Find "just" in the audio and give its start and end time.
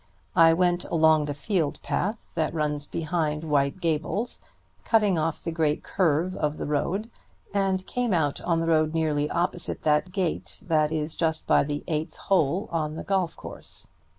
11.13-11.45